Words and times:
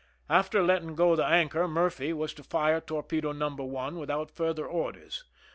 After 0.31 0.63
letting 0.63 0.95
go 0.95 1.15
the 1.15 1.23
anchor. 1.23 1.67
Murphy 1.67 2.11
was 2.11 2.33
to 2.33 2.43
fire 2.43 2.81
torpedo 2.81 3.33
No. 3.33 3.49
1 3.49 3.99
without 3.99 4.31
further 4.31 4.65
orders. 4.65 5.23